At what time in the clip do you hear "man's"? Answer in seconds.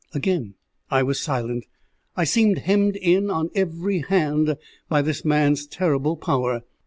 5.23-5.67